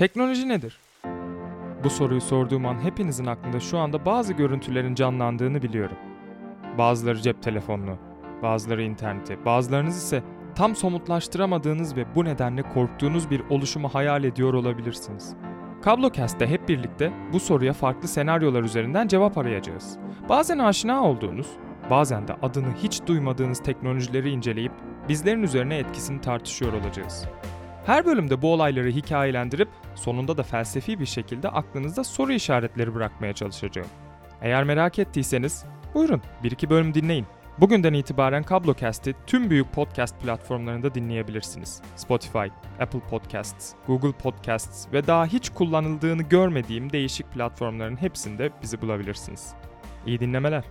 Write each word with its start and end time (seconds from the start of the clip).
Teknoloji 0.00 0.48
nedir? 0.48 0.78
Bu 1.84 1.90
soruyu 1.90 2.20
sorduğum 2.20 2.66
an 2.66 2.84
hepinizin 2.84 3.26
aklında 3.26 3.60
şu 3.60 3.78
anda 3.78 4.06
bazı 4.06 4.32
görüntülerin 4.32 4.94
canlandığını 4.94 5.62
biliyorum. 5.62 5.96
Bazıları 6.78 7.22
cep 7.22 7.42
telefonunu, 7.42 7.96
bazıları 8.42 8.82
interneti, 8.82 9.44
bazılarınız 9.44 9.96
ise 9.96 10.22
tam 10.54 10.76
somutlaştıramadığınız 10.76 11.96
ve 11.96 12.14
bu 12.14 12.24
nedenle 12.24 12.62
korktuğunuz 12.62 13.30
bir 13.30 13.40
oluşumu 13.50 13.88
hayal 13.88 14.24
ediyor 14.24 14.54
olabilirsiniz. 14.54 15.34
Kablocast'te 15.82 16.46
hep 16.46 16.68
birlikte 16.68 17.12
bu 17.32 17.40
soruya 17.40 17.72
farklı 17.72 18.08
senaryolar 18.08 18.62
üzerinden 18.62 19.08
cevap 19.08 19.38
arayacağız. 19.38 19.98
Bazen 20.28 20.58
aşina 20.58 21.04
olduğunuz, 21.04 21.46
bazen 21.90 22.28
de 22.28 22.32
adını 22.42 22.74
hiç 22.82 23.06
duymadığınız 23.06 23.62
teknolojileri 23.62 24.30
inceleyip 24.30 24.72
bizlerin 25.08 25.42
üzerine 25.42 25.76
etkisini 25.76 26.20
tartışıyor 26.20 26.72
olacağız. 26.72 27.28
Her 27.86 28.06
bölümde 28.06 28.42
bu 28.42 28.52
olayları 28.52 28.88
hikayelendirip 28.88 29.68
sonunda 29.94 30.36
da 30.36 30.42
felsefi 30.42 31.00
bir 31.00 31.06
şekilde 31.06 31.48
aklınızda 31.48 32.04
soru 32.04 32.32
işaretleri 32.32 32.94
bırakmaya 32.94 33.32
çalışacağım. 33.32 33.88
Eğer 34.42 34.64
merak 34.64 34.98
ettiyseniz 34.98 35.64
buyurun 35.94 36.22
bir 36.44 36.50
iki 36.50 36.70
bölüm 36.70 36.94
dinleyin. 36.94 37.26
Bugünden 37.58 37.92
itibaren 37.92 38.42
Kablocast'i 38.42 39.14
tüm 39.26 39.50
büyük 39.50 39.72
podcast 39.72 40.20
platformlarında 40.20 40.94
dinleyebilirsiniz. 40.94 41.82
Spotify, 41.96 42.46
Apple 42.80 43.00
Podcasts, 43.10 43.72
Google 43.86 44.12
Podcasts 44.12 44.92
ve 44.92 45.06
daha 45.06 45.26
hiç 45.26 45.50
kullanıldığını 45.50 46.22
görmediğim 46.22 46.92
değişik 46.92 47.32
platformların 47.32 47.96
hepsinde 47.96 48.50
bizi 48.62 48.80
bulabilirsiniz. 48.82 49.54
İyi 50.06 50.20
dinlemeler. 50.20 50.64